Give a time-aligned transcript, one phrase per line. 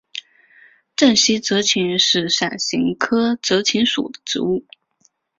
[0.95, 4.65] 滇西泽芹是伞形科泽芹属的植物。